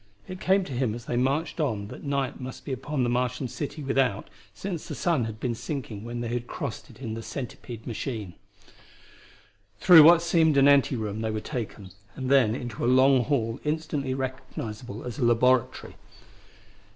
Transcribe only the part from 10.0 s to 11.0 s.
what seemed an ante